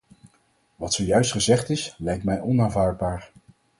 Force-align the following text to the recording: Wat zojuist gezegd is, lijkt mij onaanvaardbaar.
Wat 0.75 0.93
zojuist 0.93 1.31
gezegd 1.31 1.69
is, 1.69 1.95
lijkt 1.97 2.23
mij 2.23 2.41
onaanvaardbaar. 2.41 3.31